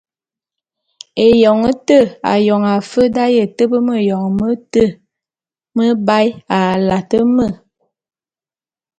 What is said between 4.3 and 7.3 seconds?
mete mebae a late